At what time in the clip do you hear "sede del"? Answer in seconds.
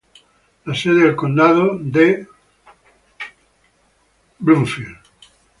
0.81-1.15